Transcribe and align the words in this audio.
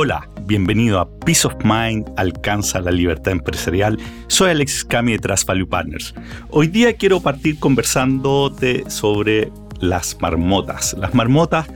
Hola, 0.00 0.30
bienvenido 0.42 1.00
a 1.00 1.10
Peace 1.10 1.44
of 1.44 1.56
Mind 1.64 2.08
alcanza 2.16 2.80
la 2.80 2.92
libertad 2.92 3.32
empresarial. 3.32 3.98
Soy 4.28 4.50
Alexis 4.50 4.84
Cami 4.84 5.10
de 5.10 5.18
Trust 5.18 5.48
Value 5.48 5.68
Partners. 5.68 6.14
Hoy 6.50 6.68
día 6.68 6.94
quiero 6.96 7.18
partir 7.18 7.58
conversándote 7.58 8.88
sobre 8.88 9.50
las 9.80 10.16
marmotas. 10.20 10.94
Las 10.96 11.14
marmotas, 11.16 11.66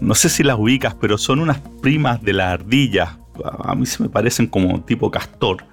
no 0.00 0.14
sé 0.14 0.30
si 0.30 0.42
las 0.44 0.58
ubicas, 0.58 0.94
pero 0.94 1.18
son 1.18 1.40
unas 1.40 1.60
primas 1.82 2.22
de 2.22 2.32
las 2.32 2.54
ardillas. 2.54 3.18
A 3.44 3.74
mí 3.74 3.84
se 3.84 4.02
me 4.02 4.08
parecen 4.08 4.46
como 4.46 4.82
tipo 4.84 5.10
castor. 5.10 5.66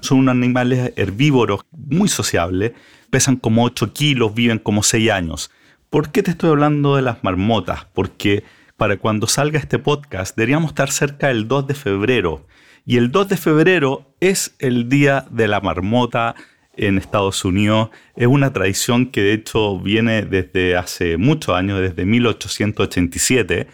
Son 0.00 0.18
unos 0.18 0.32
animales 0.32 0.92
herbívoros 0.96 1.62
muy 1.70 2.10
sociables. 2.10 2.72
Pesan 3.08 3.36
como 3.36 3.64
8 3.64 3.94
kilos, 3.94 4.34
viven 4.34 4.58
como 4.58 4.82
6 4.82 5.10
años. 5.10 5.50
¿Por 5.88 6.10
qué 6.10 6.22
te 6.22 6.32
estoy 6.32 6.50
hablando 6.50 6.96
de 6.96 7.00
las 7.00 7.24
marmotas? 7.24 7.86
Porque 7.94 8.44
para 8.78 8.96
cuando 8.96 9.26
salga 9.26 9.58
este 9.58 9.80
podcast, 9.80 10.36
deberíamos 10.36 10.70
estar 10.70 10.92
cerca 10.92 11.26
del 11.26 11.48
2 11.48 11.66
de 11.66 11.74
febrero. 11.74 12.46
Y 12.86 12.96
el 12.96 13.10
2 13.10 13.28
de 13.28 13.36
febrero 13.36 14.14
es 14.20 14.54
el 14.60 14.88
Día 14.88 15.26
de 15.30 15.48
la 15.48 15.60
Marmota 15.60 16.36
en 16.76 16.96
Estados 16.96 17.44
Unidos. 17.44 17.90
Es 18.14 18.28
una 18.28 18.52
tradición 18.52 19.06
que 19.06 19.20
de 19.20 19.32
hecho 19.32 19.80
viene 19.80 20.22
desde 20.22 20.76
hace 20.76 21.16
muchos 21.16 21.56
años, 21.56 21.80
desde 21.80 22.04
1887. 22.06 23.66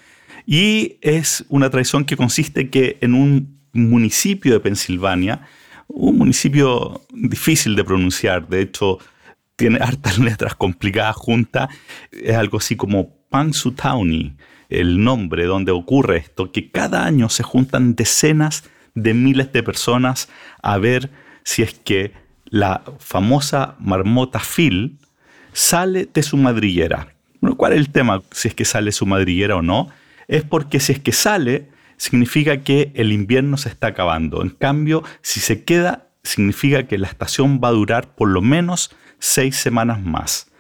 Y 0.47 0.97
es 1.03 1.45
una 1.51 1.69
tradición 1.69 2.07
que 2.07 2.17
consiste 2.17 2.71
que 2.71 2.97
en 3.03 3.13
un 3.13 3.61
municipio 3.75 4.55
de 4.55 4.61
Pensilvania, 4.61 5.43
un 5.87 6.17
municipio 6.17 7.03
difícil 7.13 7.77
de 7.77 7.85
pronunciar, 7.85 8.49
de 8.49 8.63
hecho 8.63 8.99
tiene 9.55 9.81
hartas 9.83 10.19
letras 10.31 10.55
complicadas 10.55 11.17
juntas, 11.17 11.69
es 12.11 12.35
algo 12.35 12.57
así 12.57 12.75
como 12.75 13.19
Pansutauni 13.29 14.35
el 14.69 15.03
nombre 15.03 15.45
donde 15.45 15.73
ocurre 15.73 16.19
esto, 16.19 16.53
que 16.53 16.71
cada 16.71 17.05
año 17.05 17.29
se 17.29 17.43
juntan 17.43 17.95
decenas 17.95 18.65
de 18.95 19.15
miles 19.15 19.53
de 19.53 19.63
personas 19.63 20.29
a 20.63 20.79
ver 20.79 21.11
si 21.43 21.63
es 21.63 21.75
que 21.75 22.13
la 22.47 22.83
famosa 22.99 23.77
marmota 23.79 24.41
Phil 24.41 24.99
sale 25.53 26.09
de 26.13 26.23
su 26.23 26.37
madriguera. 26.37 27.15
Bueno, 27.41 27.57
¿cuál 27.57 27.73
es 27.73 27.79
el 27.79 27.91
tema 27.91 28.23
si 28.31 28.49
es 28.49 28.55
que 28.55 28.65
sale 28.65 28.93
su 28.93 29.07
madriguera 29.07 29.57
o 29.57 29.63
no? 29.63 29.89
Es 30.29 30.45
porque 30.45 30.81
si 30.81 30.93
es 30.93 31.01
que 31.01 31.13
sale, 31.13 31.69
significa 31.97 32.63
que 32.63 32.93
el 32.95 33.13
invierno 33.13 33.57
se 33.57 33.69
está 33.69 33.89
acabando. 33.89 34.43
En 34.43 34.51
cambio, 34.51 35.03
si 35.23 35.41
se 35.41 35.65
queda, 35.65 36.09
significa 36.23 36.87
que 36.87 36.99
la 36.99 37.07
estación 37.07 37.61
va 37.63 37.69
a 37.69 37.73
durar 37.73 38.15
por 38.15 38.29
lo 38.29 38.41
menos 38.41 38.95
seis 39.19 39.57
semanas 39.57 40.03
más. 40.03 40.51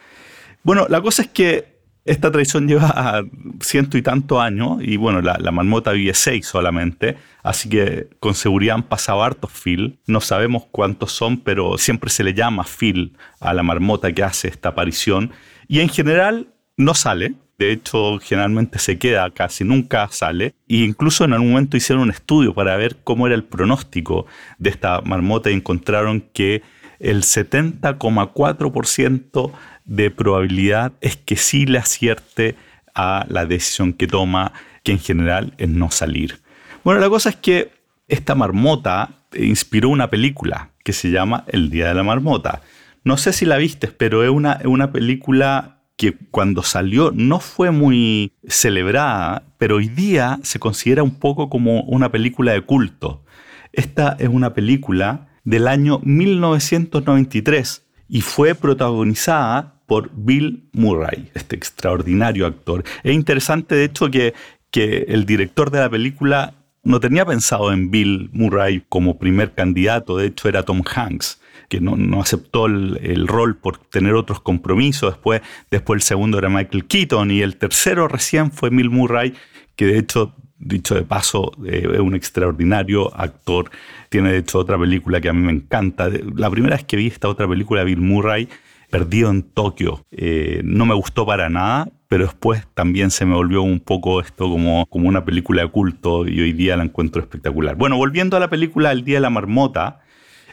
Bueno, 0.62 0.86
la 0.88 1.00
cosa 1.00 1.22
es 1.22 1.28
que 1.28 1.73
esta 2.05 2.30
tradición 2.30 2.69
lleva 2.69 3.24
ciento 3.60 3.97
y 3.97 4.02
tantos 4.02 4.38
años 4.38 4.78
y 4.83 4.98
bueno, 4.98 5.22
la, 5.22 5.38
marmota 5.50 5.92
vive 5.92 6.12
seis 6.14 6.47
solamente, 6.47 7.16
así 7.42 7.69
que 7.69 8.08
con 8.20 8.34
seguridad 8.34 8.77
han 8.77 8.83
pasado 8.83 9.22
hartos 9.22 9.50
Phil. 9.52 9.98
No 10.06 10.20
sabemos 10.20 10.64
cuántos 10.70 11.12
son, 11.12 11.38
pero 11.38 11.78
siempre 11.78 12.10
se 12.10 12.25
le 12.25 12.34
llama 12.34 12.64
Phil 12.64 13.16
a 13.41 13.55
la 13.55 13.62
marmota 13.62 14.12
que 14.12 14.22
hace 14.22 14.48
esta 14.48 14.69
aparición 14.70 15.32
y 15.66 15.80
en 15.80 15.88
general 15.88 16.48
no 16.77 16.92
sale. 16.94 17.34
De 17.56 17.70
hecho, 17.70 18.19
generalmente 18.19 18.80
se 18.80 18.98
queda, 18.98 19.30
casi 19.30 19.62
nunca 19.62 20.08
sale. 20.10 20.56
E 20.69 20.78
incluso 20.78 21.25
en 21.25 21.34
algún 21.34 21.52
momento 21.52 21.77
hicieron 21.77 22.02
un 22.02 22.10
estudio 22.10 22.52
para 22.52 22.77
ver 22.77 22.97
cómo 23.05 23.28
era 23.28 23.36
el 23.36 23.44
pronóstico 23.44 24.27
de 24.58 24.70
esta 24.70 25.00
marmota 25.02 25.50
y 25.50 25.52
encontraron 25.55 26.25
que 26.32 26.62
el 26.98 27.22
70,4% 27.22 29.52
de 29.84 30.10
probabilidad 30.10 30.92
es 31.00 31.16
que 31.16 31.36
sí 31.36 31.66
le 31.66 31.78
acierte 31.78 32.56
a 32.94 33.27
la 33.28 33.46
decisión 33.46 33.92
que 33.92 34.06
toma, 34.06 34.52
que 34.82 34.92
en 34.92 34.98
general 34.98 35.54
es 35.59 35.69
no 35.69 35.91
salir. 35.91 36.41
Bueno, 36.84 37.00
la 37.00 37.09
cosa 37.09 37.31
es 37.31 37.36
que 37.36 37.72
esta 38.09 38.34
marmota 38.34 39.25
inspiró 39.34 39.88
una 39.88 40.10
película 40.10 40.70
que 40.82 40.92
se 40.92 41.10
llama 41.10 41.44
El 41.48 41.70
Día 41.70 41.88
de 41.88 41.94
la 41.94 42.03
Marmota. 42.03 42.62
No 43.03 43.16
sé 43.16 43.32
si 43.32 43.47
la 43.47 43.56
viste, 43.56 43.88
pero 43.88 44.22
es 44.22 44.31
una, 44.31 44.60
una 44.64 44.92
película 44.92 45.81
que 45.97 46.16
cuando 46.30 46.62
salió 46.62 47.12
no 47.14 47.41
fue 47.41 47.70
muy 47.70 48.32
celebrada, 48.47 49.44
pero 49.59 49.76
hoy 49.76 49.88
día 49.88 50.38
se 50.42 50.59
considera 50.59 51.03
un 51.03 51.19
poco 51.19 51.48
como 51.48 51.82
una 51.82 52.10
película 52.10 52.53
de 52.53 52.62
culto. 52.62 53.25
Esta 53.72 54.16
es 54.19 54.28
una 54.28 54.54
película 54.54 55.28
del 55.44 55.69
año 55.69 56.00
1993 56.04 57.86
y 58.09 58.20
fue 58.20 58.54
protagonizada 58.54 59.73
por 59.87 60.11
Bill 60.15 60.65
Murray, 60.72 61.31
este 61.34 61.56
extraordinario 61.56 62.47
actor. 62.47 62.84
Es 63.03 63.15
interesante, 63.15 63.75
de 63.75 63.84
hecho, 63.84 64.11
que, 64.11 64.34
que 64.71 65.06
el 65.09 65.27
director 65.27 65.71
de 65.71 65.81
la 65.81 65.91
película 65.91 66.55
no 66.84 67.00
tenía 67.00 67.25
pensado 67.25 67.72
en 67.72 67.91
Bill 67.91 68.31
Murray 68.33 68.84
como 68.89 69.19
primer 69.19 69.53
candidato, 69.53 70.19
de 70.19 70.27
hecho 70.27 70.49
era 70.49 70.62
Tom 70.62 70.83
Hanks, 70.84 71.41
que 71.69 71.81
no, 71.81 72.21
aceptó 72.21 72.67
el, 72.67 73.27
rol 73.27 73.56
por 73.56 73.78
tener 73.78 74.15
otros 74.15 74.41
compromisos, 74.41 75.15
después, 75.15 75.41
después 75.71 75.99
el 75.99 76.03
segundo 76.03 76.39
era 76.39 76.51
Michael 76.51 76.84
Keaton 76.84 77.31
y 77.31 77.41
el 77.41 77.56
tercero 77.56 78.06
recién 78.06 78.53
fue 78.53 78.71
Bill 78.71 78.91
Murray, 78.91 79.34
que 79.77 79.87
de 79.87 79.99
hecho, 79.99 80.34
dicho 80.59 80.95
de 80.95 81.03
paso, 81.03 81.53
eh, 81.66 81.89
es 81.95 82.01
un 82.01 82.15
extraordinario 82.15 83.15
actor, 83.16 83.71
tiene 84.11 84.33
de 84.33 84.39
hecho 84.39 84.59
otra 84.59 84.78
película 84.78 85.21
que 85.21 85.31
a 85.31 85.33
mí 85.33 85.41
me 85.41 85.53
encanta, 85.53 86.09
la 86.37 86.51
primera 86.51 86.77
vez 86.77 86.84
que 86.84 86.97
vi 86.97 87.06
esta 87.06 87.28
otra 87.28 87.49
película, 87.49 87.83
Bill 87.83 88.01
Murray, 88.01 88.49
Perdido 88.94 89.28
en 89.28 89.43
Tokio. 89.43 90.06
Eh, 90.12 90.60
no 90.62 90.87
me 90.87 90.94
gustó 90.94 91.27
para 91.27 91.49
nada, 91.49 91.88
pero 92.06 92.27
después 92.27 92.65
también 92.75 93.10
se 93.10 93.27
me 93.27 93.34
volvió 93.34 93.60
un 93.60 93.81
poco 93.81 94.21
esto 94.21 94.49
como, 94.49 94.87
como 94.87 95.09
una 95.09 95.25
película 95.25 95.62
de 95.62 95.69
culto 95.69 96.28
y 96.28 96.41
hoy 96.41 96.53
día 96.53 96.77
la 96.77 96.84
encuentro 96.84 97.21
espectacular. 97.21 97.75
Bueno, 97.75 97.97
volviendo 97.97 98.37
a 98.37 98.41
la 98.41 98.50
película 98.50 98.93
El 98.93 99.03
Día 99.03 99.16
de 99.16 99.22
la 99.22 99.31
Marmota, 99.31 99.99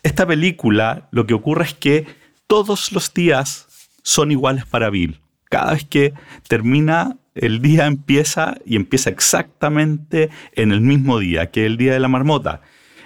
esta 0.01 0.25
película 0.25 1.07
lo 1.11 1.27
que 1.27 1.35
ocurre 1.35 1.65
es 1.65 1.75
que 1.75 2.07
todos 2.47 2.91
los 2.91 3.13
días 3.13 3.67
son 4.01 4.31
iguales 4.31 4.65
para 4.65 4.89
Bill. 4.89 5.21
Cada 5.47 5.73
vez 5.73 5.85
que 5.85 6.15
termina 6.47 7.17
el 7.35 7.61
día 7.61 7.85
empieza 7.85 8.57
y 8.65 8.75
empieza 8.75 9.11
exactamente 9.11 10.31
en 10.53 10.71
el 10.71 10.81
mismo 10.81 11.19
día, 11.19 11.51
que 11.51 11.67
el 11.67 11.77
Día 11.77 11.93
de 11.93 11.99
la 11.99 12.07
Marmota. 12.07 12.61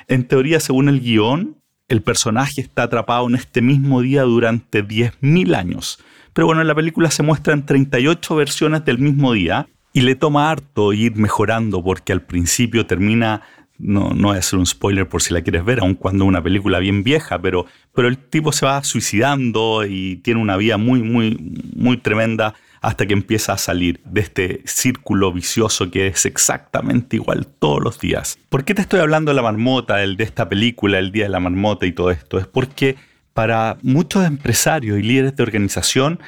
En 0.08 0.30
teoría, 0.30 0.62
según 0.62 0.88
el 0.88 1.02
guion, 1.02 1.58
el 1.88 2.02
personaje 2.02 2.62
está 2.62 2.84
atrapado 2.84 3.28
en 3.28 3.36
este 3.36 3.62
mismo 3.62 4.02
día 4.02 4.24
durante 4.24 4.84
10.000 4.84 5.56
años. 5.56 6.00
Pero 6.34 6.48
bueno, 6.48 6.62
en 6.62 6.68
la 6.68 6.76
película 6.76 7.12
se 7.12 7.24
muestran 7.24 7.66
38 7.66 8.36
versiones 8.36 8.86
del 8.86 9.00
mismo 9.00 9.34
día 9.34 9.68
y 9.94 10.02
le 10.02 10.16
toma 10.16 10.50
harto 10.52 10.92
ir 10.94 11.16
mejorando 11.16 11.84
porque 11.84 12.12
al 12.12 12.22
principio 12.22 12.86
termina, 12.86 13.44
no, 13.78 14.14
no 14.14 14.30
voy 14.30 14.38
a 14.38 14.40
hacer 14.40 14.60
un 14.60 14.66
spoiler 14.66 15.08
por 15.08 15.22
si 15.22 15.34
la 15.34 15.42
quieres 15.42 15.64
ver, 15.64 15.80
aun 15.80 15.94
cuando 15.94 16.26
es 16.26 16.28
una 16.28 16.44
película 16.44 16.80
bien 16.80 17.04
vieja, 17.04 17.40
pero, 17.40 17.66
pero 17.94 18.08
el 18.08 18.18
tipo 18.18 18.52
se 18.52 18.66
va 18.66 18.84
suicidando 18.84 19.86
y 19.88 20.18
tiene 20.18 20.42
una 20.42 20.58
vida 20.58 20.78
muy, 20.78 21.02
muy, 21.02 21.38
muy 21.76 21.98
tremenda 21.98 22.56
hasta 22.86 23.08
que 23.08 23.14
empieza 23.14 23.54
a 23.54 23.58
salir 23.58 24.00
de 24.06 24.22
este 24.22 24.62
círculo 24.66 25.34
vicioso 25.34 25.90
que 25.90 26.06
es 26.06 26.28
exactamente 26.28 27.16
igual 27.16 27.48
todos 27.48 27.82
los 27.84 27.98
días. 27.98 28.38
¿Por 28.50 28.64
qué 28.64 28.76
te 28.76 28.84
estoy 28.84 29.00
hablando 29.00 29.32
de 29.32 29.36
la 29.36 29.42
marmota, 29.42 30.04
el 30.04 30.18
de 30.18 30.24
esta 30.24 30.48
película, 30.48 31.00
el 31.00 31.12
Día 31.12 31.24
de 31.24 31.32
la 31.32 31.40
Marmota 31.40 31.88
y 31.88 31.94
todo 31.94 32.12
esto? 32.12 32.38
Es 32.38 32.46
porque 32.46 32.96
para 33.34 33.80
muchos 33.82 34.24
empresarios 34.24 35.00
y 35.00 35.02
líderes 35.02 35.36
de 35.36 35.42
organización, 35.42 36.20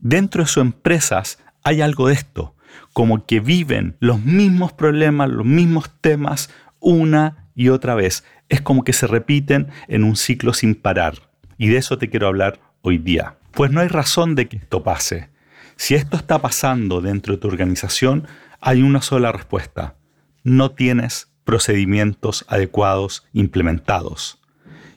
dentro 0.00 0.42
de 0.42 0.48
sus 0.48 0.62
empresas 0.62 1.38
hay 1.62 1.82
algo 1.82 2.08
de 2.08 2.14
esto, 2.14 2.54
como 2.94 3.26
que 3.26 3.40
viven 3.40 3.96
los 4.00 4.24
mismos 4.24 4.72
problemas, 4.72 5.28
los 5.28 5.44
mismos 5.44 5.90
temas 6.00 6.48
una 6.80 7.50
y 7.54 7.68
otra 7.68 7.94
vez. 7.94 8.24
Es 8.48 8.62
como 8.62 8.84
que 8.84 8.94
se 8.94 9.06
repiten 9.06 9.68
en 9.86 10.02
un 10.02 10.16
ciclo 10.16 10.54
sin 10.54 10.76
parar. 10.76 11.28
Y 11.58 11.68
de 11.68 11.76
eso 11.76 11.98
te 11.98 12.08
quiero 12.08 12.26
hablar 12.26 12.58
hoy 12.80 12.96
día. 12.96 13.36
Pues 13.52 13.70
no 13.70 13.82
hay 13.82 13.88
razón 13.88 14.34
de 14.34 14.48
que 14.48 14.56
esto 14.56 14.82
pase. 14.82 15.35
Si 15.76 15.94
esto 15.94 16.16
está 16.16 16.40
pasando 16.40 17.00
dentro 17.00 17.34
de 17.34 17.40
tu 17.40 17.48
organización, 17.48 18.26
hay 18.60 18.82
una 18.82 19.02
sola 19.02 19.30
respuesta. 19.30 19.94
No 20.42 20.70
tienes 20.70 21.28
procedimientos 21.44 22.44
adecuados 22.48 23.26
implementados. 23.32 24.40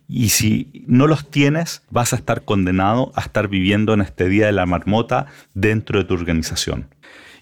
Y 0.08 0.30
si 0.30 0.84
no 0.88 1.06
los 1.06 1.30
tienes, 1.30 1.84
vas 1.92 2.14
a 2.14 2.16
estar 2.16 2.44
condenado 2.44 3.12
a 3.14 3.22
estar 3.22 3.48
viviendo 3.48 3.94
en 3.94 4.02
este 4.02 4.28
día 4.28 4.48
de 4.48 4.54
la 4.54 4.66
marmota 4.66 5.28
dentro 5.54 6.00
de 6.00 6.06
tu 6.06 6.16
organización. 6.16 6.88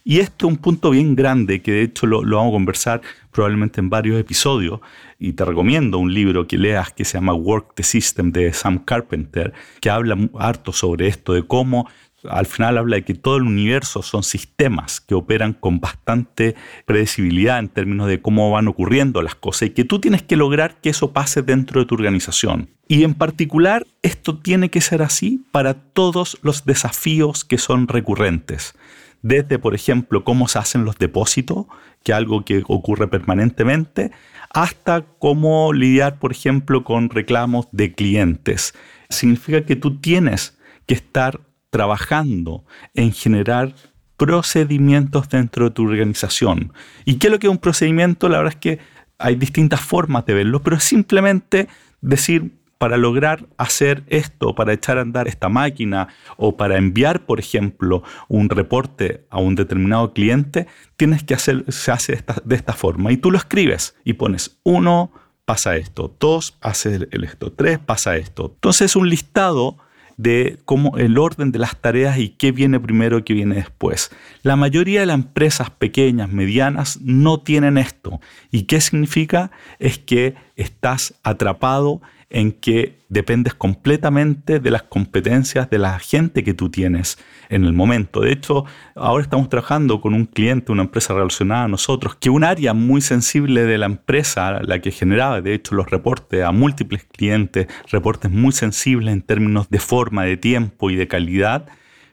Y 0.03 0.19
esto 0.19 0.47
es 0.47 0.53
un 0.53 0.57
punto 0.57 0.89
bien 0.89 1.15
grande 1.15 1.61
que 1.61 1.71
de 1.71 1.81
hecho 1.83 2.07
lo, 2.07 2.21
vamos 2.21 2.49
a 2.49 2.55
conversar 2.55 3.01
probablemente 3.31 3.81
en 3.81 3.89
varios 3.89 4.19
episodios. 4.19 4.79
Y 5.19 5.33
te 5.33 5.45
recomiendo 5.45 5.97
un 5.97 6.13
libro 6.13 6.47
que 6.47 6.57
leas 6.57 6.91
que 6.91 7.05
se 7.05 7.17
llama 7.17 7.33
Work 7.33 7.75
the 7.75 7.83
System 7.83 8.31
de 8.31 8.51
Sam 8.53 8.79
Carpenter, 8.85 9.53
que 9.81 9.89
habla 9.89 10.17
harto 10.39 10.71
sobre 10.71 11.07
esto, 11.07 11.33
de 11.33 11.45
cómo 11.45 11.89
al 12.23 12.45
final 12.45 12.77
habla 12.77 12.97
de 12.97 13.03
que 13.03 13.13
todo 13.13 13.37
el 13.37 13.43
universo 13.43 14.01
son 14.01 14.23
sistemas 14.23 14.99
que 14.99 15.15
operan 15.15 15.53
con 15.53 15.79
bastante 15.79 16.55
predecibilidad 16.85 17.59
en 17.59 17.69
términos 17.69 18.07
de 18.07 18.21
cómo 18.21 18.51
van 18.51 18.67
ocurriendo 18.67 19.21
las 19.21 19.35
cosas 19.35 19.69
y 19.69 19.69
que 19.71 19.83
tú 19.83 19.99
tienes 19.99 20.23
que 20.23 20.35
lograr 20.35 20.81
que 20.81 20.89
eso 20.89 21.13
pase 21.13 21.41
dentro 21.41 21.79
de 21.79 21.85
tu 21.85 21.95
organización. 21.95 22.69
Y 22.87 23.03
en 23.03 23.13
particular, 23.13 23.85
esto 24.01 24.39
tiene 24.39 24.69
que 24.69 24.81
ser 24.81 25.01
así 25.01 25.45
para 25.51 25.73
todos 25.73 26.37
los 26.41 26.65
desafíos 26.65 27.45
que 27.45 27.57
son 27.57 27.87
recurrentes. 27.87 28.73
Desde, 29.21 29.59
por 29.59 29.75
ejemplo, 29.75 30.23
cómo 30.23 30.47
se 30.47 30.59
hacen 30.59 30.85
los 30.85 30.97
depósitos, 30.97 31.65
que 32.03 32.13
es 32.13 32.17
algo 32.17 32.45
que 32.45 32.63
ocurre 32.67 33.07
permanentemente, 33.07 34.11
hasta 34.53 35.01
cómo 35.19 35.73
lidiar, 35.73 36.19
por 36.19 36.31
ejemplo, 36.31 36.83
con 36.83 37.09
reclamos 37.09 37.67
de 37.71 37.93
clientes. 37.93 38.73
Significa 39.09 39.65
que 39.65 39.75
tú 39.75 39.99
tienes 39.99 40.57
que 40.85 40.93
estar 40.93 41.41
trabajando 41.69 42.65
en 42.93 43.11
generar 43.11 43.73
procedimientos 44.17 45.29
dentro 45.29 45.65
de 45.65 45.71
tu 45.71 45.83
organización. 45.83 46.73
¿Y 47.05 47.15
qué 47.15 47.27
es 47.27 47.31
lo 47.31 47.39
que 47.39 47.47
es 47.47 47.51
un 47.51 47.59
procedimiento? 47.59 48.29
La 48.29 48.37
verdad 48.37 48.53
es 48.53 48.59
que 48.59 48.79
hay 49.19 49.35
distintas 49.35 49.81
formas 49.81 50.25
de 50.25 50.33
verlo, 50.33 50.61
pero 50.61 50.79
simplemente 50.79 51.67
decir, 52.01 52.51
para 52.77 52.97
lograr 52.97 53.45
hacer 53.57 54.03
esto, 54.07 54.53
para 54.53 54.73
echar 54.73 54.97
a 54.97 55.01
andar 55.01 55.27
esta 55.27 55.49
máquina 55.49 56.09
o 56.35 56.57
para 56.57 56.77
enviar, 56.77 57.25
por 57.25 57.39
ejemplo, 57.39 58.03
un 58.27 58.49
reporte 58.49 59.25
a 59.29 59.39
un 59.39 59.55
determinado 59.55 60.13
cliente, 60.13 60.67
tienes 60.95 61.23
que 61.23 61.33
hacer, 61.33 61.65
se 61.69 61.91
hace 61.91 62.13
esta, 62.13 62.35
de 62.43 62.55
esta 62.55 62.73
forma. 62.73 63.11
Y 63.11 63.17
tú 63.17 63.31
lo 63.31 63.37
escribes 63.37 63.95
y 64.03 64.13
pones 64.13 64.59
uno, 64.63 65.11
pasa 65.45 65.75
esto, 65.75 66.15
dos, 66.19 66.57
hace 66.61 67.07
esto, 67.11 67.51
tres, 67.51 67.79
pasa 67.79 68.15
esto. 68.15 68.51
Entonces 68.53 68.91
es 68.91 68.95
un 68.95 69.09
listado 69.09 69.77
de 70.17 70.57
cómo 70.65 70.97
el 70.97 71.17
orden 71.17 71.51
de 71.51 71.59
las 71.59 71.79
tareas 71.79 72.17
y 72.17 72.29
qué 72.29 72.51
viene 72.51 72.79
primero 72.79 73.19
y 73.19 73.23
qué 73.23 73.33
viene 73.33 73.55
después. 73.55 74.11
La 74.41 74.55
mayoría 74.55 74.99
de 74.99 75.05
las 75.05 75.15
empresas 75.15 75.69
pequeñas, 75.69 76.31
medianas, 76.31 76.99
no 77.01 77.39
tienen 77.39 77.77
esto. 77.77 78.19
¿Y 78.51 78.63
qué 78.63 78.81
significa? 78.81 79.51
Es 79.79 79.99
que 79.99 80.35
estás 80.55 81.13
atrapado 81.23 82.01
en 82.29 82.51
que 82.51 82.99
dependes 83.09 83.53
completamente 83.53 84.59
de 84.59 84.71
las 84.71 84.83
competencias 84.83 85.69
de 85.69 85.77
la 85.77 85.97
gente 85.99 86.43
que 86.43 86.53
tú 86.53 86.69
tienes 86.69 87.17
en 87.49 87.63
el 87.63 87.71
momento. 87.71 88.19
De 88.19 88.33
hecho, 88.33 88.65
ahora 88.95 89.23
estamos 89.23 89.47
trabajando 89.47 90.01
con 90.01 90.13
un 90.13 90.25
cliente, 90.25 90.73
una 90.73 90.83
empresa 90.83 91.13
relacionada 91.13 91.63
a 91.63 91.67
nosotros, 91.69 92.15
que 92.15 92.29
un 92.29 92.43
área 92.43 92.73
muy 92.73 92.99
sensible 92.99 93.63
de 93.63 93.77
la 93.77 93.85
empresa, 93.85 94.61
la 94.61 94.79
que 94.81 94.91
generaba, 94.91 95.41
de 95.41 95.53
hecho, 95.53 95.75
los 95.75 95.89
reportes 95.89 96.43
a 96.43 96.51
múltiples 96.51 97.05
clientes, 97.05 97.67
reportes 97.89 98.29
muy 98.29 98.51
sensibles 98.51 99.13
en 99.13 99.21
términos 99.21 99.69
de 99.69 99.79
forma, 99.79 100.23
de 100.23 100.35
tiempo 100.35 100.89
y 100.89 100.95
de 100.95 101.07
calidad, 101.07 101.67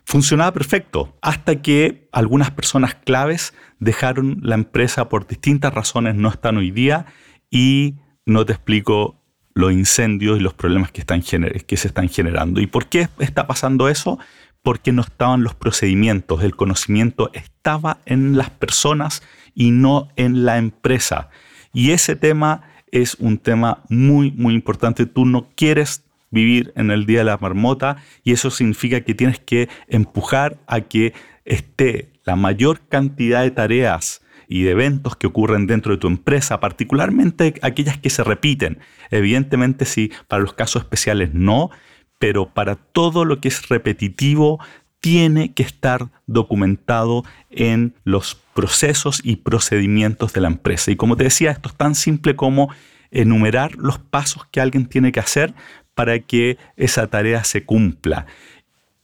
funcionaba 0.05 0.53
perfecto, 0.53 1.17
hasta 1.23 1.61
que 1.61 2.09
algunas 2.13 2.51
personas 2.51 2.95
claves 2.95 3.55
dejaron 3.81 4.39
la 4.43 4.55
empresa 4.55 5.09
por 5.09 5.27
distintas 5.27 5.75
razones, 5.75 6.15
no 6.15 6.29
están 6.29 6.57
hoy 6.57 6.71
día, 6.71 7.07
y 7.51 7.97
no 8.27 8.45
te 8.45 8.53
explico 8.53 9.24
los 9.55 9.73
incendios 9.73 10.39
y 10.39 10.43
los 10.43 10.53
problemas 10.53 10.91
que, 10.91 11.01
están 11.01 11.23
que 11.23 11.77
se 11.77 11.89
están 11.89 12.09
generando. 12.09 12.61
¿Y 12.61 12.67
por 12.67 12.87
qué 12.87 13.09
está 13.19 13.47
pasando 13.47 13.89
eso? 13.89 14.19
Porque 14.63 14.93
no 14.93 15.03
estaban 15.03 15.45
los 15.45 15.55
procedimientos, 15.55 16.43
el 16.43 16.57
conocimiento 16.57 17.31
estaba 17.33 17.99
en 18.05 18.37
las 18.37 18.51
personas 18.51 19.23
y 19.55 19.71
no 19.71 20.09
en 20.17 20.45
la 20.45 20.59
empresa. 20.59 21.31
Y 21.73 21.93
ese 21.93 22.17
tema 22.17 22.63
es 22.91 23.17
un 23.17 23.39
tema 23.39 23.85
muy, 23.89 24.33
muy 24.33 24.55
importante. 24.55 25.07
Tú 25.07 25.27
no 25.27 25.49
quieres 25.55 26.03
vivir 26.31 26.73
en 26.77 26.91
el 26.91 27.07
Día 27.07 27.19
de 27.19 27.25
la 27.25 27.39
Marmota 27.39 27.97
y 28.25 28.33
eso 28.33 28.51
significa 28.51 29.03
que 29.03 29.15
tienes 29.15 29.39
que 29.39 29.69
empujar 29.89 30.59
a 30.67 30.81
que 30.81 31.13
esté 31.45 32.11
la 32.25 32.35
mayor 32.37 32.81
cantidad 32.89 33.43
de 33.43 33.51
tareas 33.53 34.24
y 34.49 34.63
de 34.63 34.73
eventos 34.73 35.17
que 35.17 35.27
ocurren 35.27 35.67
dentro 35.67 35.93
de 35.93 35.99
tu 35.99 36.07
empresa, 36.07 36.61
particularmente 36.61 37.55
aquellas 37.63 37.99
que 37.99 38.11
se 38.11 38.25
repiten. 38.25 38.79
Evidentemente 39.11 39.85
sí, 39.85 40.13
para 40.29 40.43
los 40.43 40.55
casos 40.55 40.83
especiales 40.83 41.35
no, 41.35 41.71
pero 42.19 42.53
para 42.53 42.77
todo 42.77 43.25
lo 43.25 43.41
que 43.41 43.49
es 43.49 43.69
repetitivo 43.69 44.61
tiene 45.01 45.53
que 45.53 45.63
estar 45.63 46.09
documentado 46.27 47.25
en 47.51 47.95
los 48.05 48.37
procesos 48.55 49.21
y 49.23 49.37
procedimientos 49.37 50.33
de 50.33 50.41
la 50.41 50.49
empresa. 50.49 50.91
Y 50.91 50.97
como 50.97 51.17
te 51.17 51.25
decía, 51.25 51.51
esto 51.51 51.69
es 51.69 51.75
tan 51.75 51.95
simple 51.95 52.37
como 52.37 52.71
enumerar 53.11 53.77
los 53.77 53.99
pasos 53.99 54.47
que 54.51 54.63
alguien 54.63 54.87
tiene 54.87 55.13
que 55.13 55.21
hacer 55.21 55.53
para 55.95 56.19
que 56.21 56.57
esa 56.77 57.07
tarea 57.09 57.45
se 57.45 57.65
cumpla. 57.65 58.27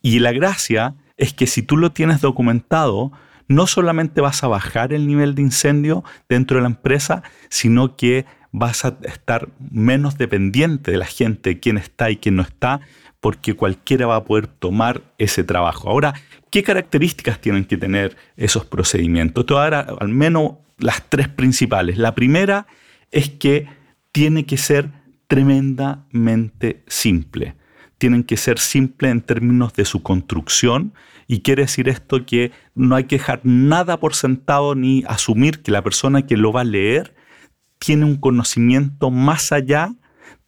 Y 0.00 0.20
la 0.20 0.32
gracia 0.32 0.94
es 1.16 1.34
que 1.34 1.46
si 1.46 1.62
tú 1.62 1.76
lo 1.76 1.92
tienes 1.92 2.22
documentado, 2.22 3.12
no 3.50 3.66
solamente 3.66 4.20
vas 4.20 4.44
a 4.44 4.48
bajar 4.48 4.92
el 4.92 5.08
nivel 5.08 5.34
de 5.34 5.42
incendio 5.42 6.04
dentro 6.28 6.56
de 6.56 6.62
la 6.62 6.68
empresa, 6.68 7.24
sino 7.48 7.96
que 7.96 8.24
vas 8.52 8.84
a 8.84 8.96
estar 9.02 9.48
menos 9.72 10.16
dependiente 10.16 10.92
de 10.92 10.98
la 10.98 11.04
gente, 11.04 11.58
quién 11.58 11.76
está 11.76 12.12
y 12.12 12.16
quién 12.16 12.36
no 12.36 12.42
está, 12.42 12.80
porque 13.18 13.54
cualquiera 13.54 14.06
va 14.06 14.14
a 14.14 14.24
poder 14.24 14.46
tomar 14.46 15.02
ese 15.18 15.42
trabajo. 15.42 15.90
Ahora, 15.90 16.14
¿qué 16.50 16.62
características 16.62 17.40
tienen 17.40 17.64
que 17.64 17.76
tener 17.76 18.16
esos 18.36 18.64
procedimientos? 18.66 19.44
Te 19.46 19.54
al 19.54 20.08
menos 20.08 20.52
las 20.78 21.10
tres 21.10 21.26
principales. 21.26 21.98
La 21.98 22.14
primera 22.14 22.68
es 23.10 23.30
que 23.30 23.66
tiene 24.12 24.46
que 24.46 24.58
ser 24.58 24.90
tremendamente 25.26 26.84
simple. 26.86 27.56
Tienen 28.00 28.24
que 28.24 28.38
ser 28.38 28.58
simple 28.58 29.10
en 29.10 29.20
términos 29.20 29.74
de 29.74 29.84
su 29.84 30.02
construcción 30.02 30.94
y 31.26 31.42
quiere 31.42 31.64
decir 31.64 31.90
esto 31.90 32.24
que 32.24 32.50
no 32.74 32.96
hay 32.96 33.04
que 33.04 33.18
dejar 33.18 33.42
nada 33.44 34.00
por 34.00 34.14
sentado 34.14 34.74
ni 34.74 35.04
asumir 35.06 35.60
que 35.60 35.70
la 35.70 35.82
persona 35.82 36.26
que 36.26 36.38
lo 36.38 36.50
va 36.50 36.62
a 36.62 36.64
leer 36.64 37.14
tiene 37.78 38.06
un 38.06 38.16
conocimiento 38.16 39.10
más 39.10 39.52
allá 39.52 39.92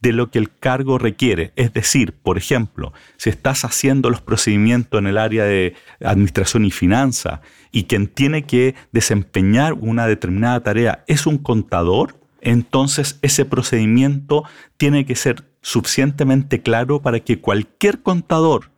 de 0.01 0.13
lo 0.13 0.31
que 0.31 0.39
el 0.39 0.51
cargo 0.51 0.97
requiere. 0.97 1.53
Es 1.57 1.75
decir, 1.75 2.15
por 2.23 2.39
ejemplo, 2.39 2.95
si 3.19 3.29
estás 3.29 3.67
haciendo 3.67 4.09
los 4.09 4.23
procedimientos 4.23 4.99
en 4.99 5.07
el 5.07 5.19
área 5.19 5.45
de 5.45 5.75
administración 6.01 6.65
y 6.65 6.71
finanzas 6.71 7.41
y 7.71 7.85
quien 7.85 8.07
tiene 8.07 8.45
que 8.45 8.75
desempeñar 8.93 9.75
una 9.75 10.07
determinada 10.07 10.61
tarea 10.63 11.05
es 11.07 11.27
un 11.27 11.37
contador, 11.37 12.19
entonces 12.41 13.19
ese 13.21 13.45
procedimiento 13.45 14.43
tiene 14.79 15.05
que 15.05 15.17
ser 15.17 15.52
suficientemente 15.63 16.61
claro 16.61 17.01
para 17.01 17.21
que 17.21 17.41
cualquier 17.41 18.03
contador 18.03 18.73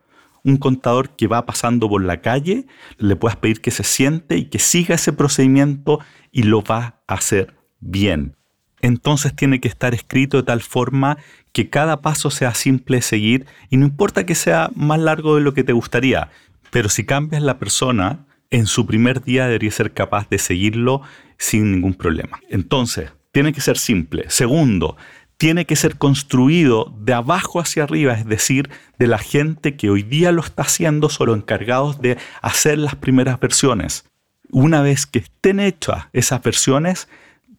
un 0.44 0.58
contador 0.58 1.10
que 1.16 1.26
va 1.26 1.46
pasando 1.46 1.88
por 1.88 2.04
la 2.04 2.20
calle, 2.20 2.66
le 2.98 3.16
puedas 3.16 3.36
pedir 3.36 3.60
que 3.60 3.70
se 3.70 3.82
siente 3.82 4.36
y 4.36 4.44
que 4.44 4.58
siga 4.58 4.94
ese 4.94 5.12
procedimiento 5.12 6.00
y 6.30 6.42
lo 6.42 6.62
va 6.62 7.00
a 7.06 7.14
hacer 7.14 7.54
bien. 7.80 8.36
Entonces 8.82 9.34
tiene 9.34 9.60
que 9.60 9.68
estar 9.68 9.94
escrito 9.94 10.36
de 10.36 10.42
tal 10.42 10.60
forma 10.60 11.16
que 11.52 11.70
cada 11.70 12.02
paso 12.02 12.30
sea 12.30 12.52
simple 12.52 12.98
de 12.98 13.02
seguir 13.02 13.46
y 13.70 13.78
no 13.78 13.86
importa 13.86 14.26
que 14.26 14.34
sea 14.34 14.70
más 14.74 15.00
largo 15.00 15.36
de 15.36 15.40
lo 15.40 15.54
que 15.54 15.64
te 15.64 15.72
gustaría, 15.72 16.28
pero 16.70 16.90
si 16.90 17.06
cambias 17.06 17.42
la 17.42 17.58
persona, 17.58 18.26
en 18.50 18.66
su 18.66 18.84
primer 18.84 19.22
día 19.22 19.46
debería 19.46 19.70
ser 19.70 19.92
capaz 19.92 20.28
de 20.28 20.38
seguirlo 20.38 21.00
sin 21.38 21.72
ningún 21.72 21.94
problema. 21.94 22.40
Entonces, 22.50 23.10
tiene 23.32 23.52
que 23.52 23.62
ser 23.62 23.78
simple. 23.78 24.26
Segundo, 24.28 24.96
tiene 25.36 25.64
que 25.66 25.76
ser 25.76 25.96
construido 25.96 26.92
de 26.98 27.12
abajo 27.12 27.60
hacia 27.60 27.82
arriba, 27.82 28.14
es 28.14 28.26
decir, 28.26 28.70
de 28.98 29.06
la 29.06 29.18
gente 29.18 29.76
que 29.76 29.90
hoy 29.90 30.02
día 30.02 30.32
lo 30.32 30.42
está 30.42 30.62
haciendo, 30.62 31.08
solo 31.08 31.34
encargados 31.34 32.00
de 32.00 32.16
hacer 32.40 32.78
las 32.78 32.94
primeras 32.94 33.40
versiones. 33.40 34.04
Una 34.50 34.82
vez 34.82 35.06
que 35.06 35.20
estén 35.20 35.60
hechas 35.60 36.06
esas 36.12 36.42
versiones, 36.42 37.08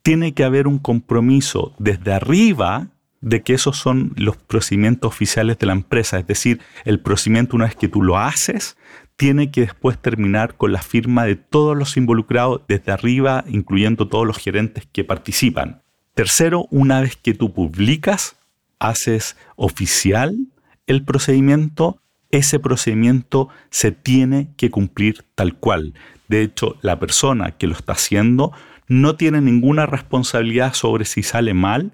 tiene 0.02 0.34
que 0.34 0.44
haber 0.44 0.68
un 0.68 0.80
compromiso 0.80 1.74
desde 1.80 2.14
arriba 2.14 2.88
de 3.22 3.42
que 3.42 3.56
esos 3.56 3.78
son 3.78 4.14
los 4.18 4.38
procedimientos 4.38 5.08
oficiales 5.08 5.58
de 5.58 5.66
la 5.66 5.74
empresa, 5.74 6.20
es 6.20 6.28
decir, 6.28 6.62
el 6.86 7.00
procedimiento 7.00 7.56
una 7.56 7.66
vez 7.66 7.76
que 7.76 7.88
tú 7.88 8.04
lo 8.04 8.20
haces, 8.20 8.78
tiene 9.18 9.50
que 9.50 9.62
después 9.62 9.98
terminar 9.98 10.56
con 10.58 10.72
la 10.72 10.82
firma 10.82 11.26
de 11.26 11.36
todos 11.36 11.76
los 11.76 11.98
involucrados 11.98 12.62
desde 12.68 12.92
arriba, 12.92 13.44
incluyendo 13.48 14.08
todos 14.08 14.28
los 14.28 14.38
gerentes 14.38 14.88
que 14.92 15.04
participan. 15.04 15.82
Tercero, 16.16 16.66
una 16.72 17.02
vez 17.02 17.18
que 17.18 17.34
tú 17.34 17.54
publicas, 17.54 18.38
haces 18.80 19.36
oficial 19.58 20.48
el 20.88 21.04
procedimiento, 21.04 22.00
ese 22.32 22.58
procedimiento 22.58 23.50
se 23.70 23.92
tiene 23.92 24.48
que 24.56 24.72
cumplir 24.72 25.26
tal 25.36 25.56
cual. 25.56 25.94
De 26.30 26.42
hecho, 26.42 26.78
la 26.82 27.00
persona 27.00 27.52
que 27.52 27.68
lo 27.68 27.74
está 27.74 27.94
haciendo 27.94 28.54
no 28.88 29.18
tiene 29.18 29.42
ninguna 29.42 29.88
responsabilidad 29.88 30.74
sobre 30.74 31.04
si 31.04 31.22
sale 31.22 31.54
mal, 31.54 31.92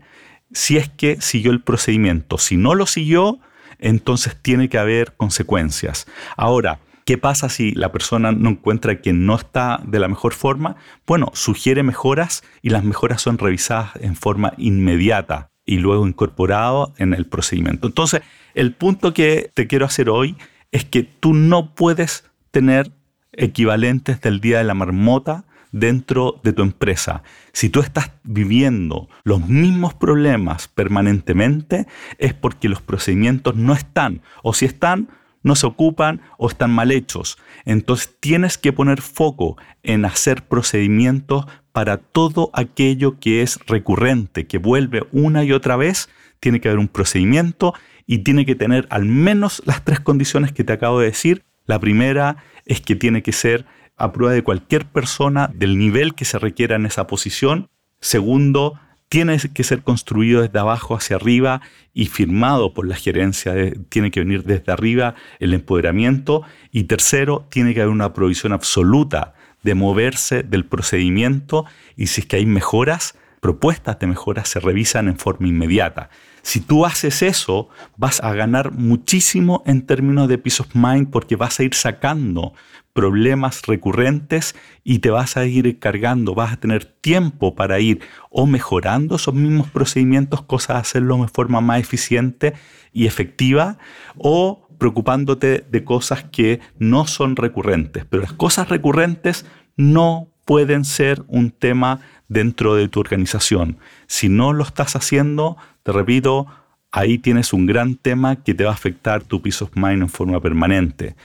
si 0.51 0.77
es 0.77 0.87
que 0.87 1.19
siguió 1.19 1.51
el 1.51 1.61
procedimiento. 1.61 2.37
Si 2.37 2.57
no 2.57 2.75
lo 2.75 2.85
siguió, 2.85 3.39
entonces 3.79 4.37
tiene 4.39 4.69
que 4.69 4.77
haber 4.77 5.13
consecuencias. 5.13 6.05
Ahora, 6.37 6.79
¿Qué 7.05 7.17
pasa 7.17 7.49
si 7.49 7.71
la 7.71 7.91
persona 7.91 8.31
no 8.31 8.49
encuentra 8.49 9.01
que 9.01 9.13
no 9.13 9.35
está 9.35 9.81
de 9.85 9.99
la 9.99 10.07
mejor 10.07 10.33
forma? 10.33 10.75
Bueno, 11.07 11.31
sugiere 11.33 11.83
mejoras 11.83 12.43
y 12.61 12.69
las 12.69 12.83
mejoras 12.83 13.21
son 13.21 13.37
revisadas 13.37 13.91
en 13.99 14.15
forma 14.15 14.53
inmediata 14.57 15.51
y 15.65 15.77
luego 15.77 16.07
incorporado 16.07 16.93
en 16.97 17.13
el 17.13 17.25
procedimiento. 17.25 17.87
Entonces, 17.87 18.21
el 18.53 18.73
punto 18.73 19.13
que 19.13 19.51
te 19.53 19.67
quiero 19.67 19.85
hacer 19.85 20.09
hoy 20.09 20.35
es 20.71 20.85
que 20.85 21.03
tú 21.03 21.33
no 21.33 21.73
puedes 21.75 22.29
tener 22.51 22.91
equivalentes 23.33 24.21
del 24.21 24.41
Día 24.41 24.59
de 24.59 24.63
la 24.63 24.73
Marmota 24.73 25.45
dentro 25.71 26.39
de 26.43 26.53
tu 26.53 26.61
empresa. 26.61 27.23
Si 27.53 27.69
tú 27.69 27.79
estás 27.79 28.11
viviendo 28.23 29.09
los 29.23 29.47
mismos 29.47 29.93
problemas 29.93 30.67
permanentemente, 30.67 31.87
es 32.17 32.33
porque 32.33 32.69
los 32.69 32.81
procedimientos 32.81 33.55
no 33.55 33.73
están. 33.73 34.21
O 34.43 34.53
si 34.53 34.65
están, 34.65 35.09
no 35.43 35.55
se 35.55 35.67
ocupan 35.67 36.21
o 36.37 36.47
están 36.47 36.71
mal 36.71 36.91
hechos. 36.91 37.37
Entonces 37.65 38.15
tienes 38.19 38.57
que 38.57 38.73
poner 38.73 39.01
foco 39.01 39.57
en 39.83 40.05
hacer 40.05 40.43
procedimientos 40.43 41.45
para 41.71 41.97
todo 41.97 42.49
aquello 42.53 43.19
que 43.19 43.41
es 43.41 43.59
recurrente, 43.65 44.47
que 44.47 44.57
vuelve 44.57 45.03
una 45.11 45.43
y 45.43 45.53
otra 45.53 45.75
vez, 45.75 46.09
tiene 46.39 46.59
que 46.59 46.67
haber 46.67 46.79
un 46.79 46.87
procedimiento 46.87 47.73
y 48.05 48.19
tiene 48.19 48.45
que 48.45 48.55
tener 48.55 48.87
al 48.89 49.05
menos 49.05 49.61
las 49.65 49.83
tres 49.85 49.99
condiciones 49.99 50.51
que 50.51 50.63
te 50.63 50.73
acabo 50.73 50.99
de 50.99 51.07
decir. 51.07 51.43
La 51.65 51.79
primera 51.79 52.37
es 52.65 52.81
que 52.81 52.95
tiene 52.95 53.23
que 53.23 53.31
ser 53.31 53.65
a 53.95 54.11
prueba 54.11 54.33
de 54.33 54.43
cualquier 54.43 54.85
persona 54.85 55.49
del 55.53 55.77
nivel 55.77 56.15
que 56.15 56.25
se 56.25 56.39
requiera 56.39 56.75
en 56.75 56.85
esa 56.85 57.07
posición. 57.07 57.69
Segundo, 57.99 58.79
tiene 59.11 59.37
que 59.53 59.65
ser 59.65 59.83
construido 59.83 60.41
desde 60.41 60.57
abajo 60.57 60.95
hacia 60.95 61.17
arriba 61.17 61.59
y 61.93 62.05
firmado 62.05 62.73
por 62.73 62.87
la 62.87 62.95
gerencia, 62.95 63.53
tiene 63.89 64.09
que 64.09 64.21
venir 64.21 64.45
desde 64.45 64.71
arriba 64.71 65.15
el 65.39 65.53
empoderamiento. 65.53 66.43
Y 66.71 66.85
tercero, 66.85 67.45
tiene 67.49 67.73
que 67.73 67.81
haber 67.81 67.91
una 67.91 68.13
provisión 68.13 68.53
absoluta 68.53 69.33
de 69.63 69.75
moverse 69.75 70.43
del 70.43 70.63
procedimiento 70.63 71.65
y 71.97 72.07
si 72.07 72.21
es 72.21 72.27
que 72.27 72.37
hay 72.37 72.45
mejoras, 72.45 73.15
propuestas 73.41 73.99
de 73.99 74.07
mejoras 74.07 74.47
se 74.47 74.61
revisan 74.61 75.09
en 75.09 75.17
forma 75.17 75.49
inmediata. 75.49 76.09
Si 76.41 76.59
tú 76.59 76.85
haces 76.85 77.21
eso, 77.21 77.69
vas 77.97 78.21
a 78.23 78.33
ganar 78.33 78.71
muchísimo 78.71 79.63
en 79.65 79.85
términos 79.85 80.27
de 80.27 80.37
peace 80.37 80.61
of 80.61 80.73
mind 80.73 81.09
porque 81.09 81.35
vas 81.35 81.59
a 81.59 81.63
ir 81.63 81.73
sacando 81.73 82.53
problemas 82.93 83.61
recurrentes 83.67 84.55
y 84.83 84.99
te 84.99 85.09
vas 85.09 85.37
a 85.37 85.45
ir 85.45 85.79
cargando, 85.79 86.35
vas 86.35 86.53
a 86.53 86.57
tener 86.57 86.85
tiempo 86.85 87.55
para 87.55 87.79
ir 87.79 88.01
o 88.29 88.45
mejorando 88.45 89.15
esos 89.15 89.33
mismos 89.33 89.69
procedimientos, 89.69 90.41
cosas 90.41 90.77
hacerlo 90.77 91.17
de 91.17 91.27
forma 91.27 91.61
más 91.61 91.79
eficiente 91.79 92.53
y 92.91 93.05
efectiva, 93.05 93.77
o 94.17 94.67
preocupándote 94.77 95.63
de 95.69 95.83
cosas 95.83 96.23
que 96.25 96.59
no 96.79 97.05
son 97.07 97.35
recurrentes. 97.35 98.05
Pero 98.09 98.23
las 98.23 98.33
cosas 98.33 98.67
recurrentes 98.67 99.45
no 99.77 100.27
pueden 100.45 100.85
ser 100.85 101.23
un 101.27 101.51
tema 101.51 102.01
dentro 102.27 102.75
de 102.75 102.87
tu 102.87 102.99
organización. 102.99 103.77
Si 104.07 104.27
no 104.27 104.53
lo 104.53 104.63
estás 104.63 104.95
haciendo, 104.95 105.57
te 105.83 105.91
repito, 105.91 106.47
ahí 106.91 107.17
tienes 107.17 107.53
un 107.53 107.65
gran 107.65 107.95
tema 107.95 108.37
que 108.37 108.53
te 108.53 108.63
va 108.63 108.71
a 108.71 108.75
afectar 108.75 109.23
tu 109.23 109.41
peace 109.41 109.63
of 109.63 109.71
mind 109.75 110.03
en 110.03 110.09
forma 110.09 110.39
permanente. 110.39 111.15